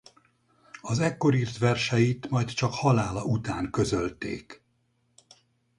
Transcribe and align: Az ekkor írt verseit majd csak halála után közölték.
Az 0.81 0.99
ekkor 0.99 1.33
írt 1.35 1.57
verseit 1.57 2.29
majd 2.29 2.49
csak 2.53 2.73
halála 2.73 3.23
után 3.23 3.69
közölték. 3.71 4.61